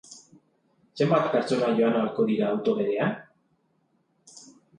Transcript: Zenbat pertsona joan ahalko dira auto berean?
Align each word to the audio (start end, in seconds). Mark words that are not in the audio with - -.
Zenbat 1.01 1.27
pertsona 1.35 1.69
joan 1.81 1.99
ahalko 1.99 2.25
dira 2.31 2.49
auto 2.55 2.75
berean? 2.81 3.15